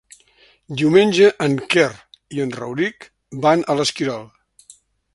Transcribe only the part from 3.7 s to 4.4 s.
a l'Esquirol.